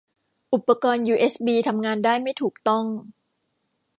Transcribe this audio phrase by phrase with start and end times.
[0.53, 2.85] อุปกรณ์ยูเอสบีทำงานได้ไม่ถูกต้อง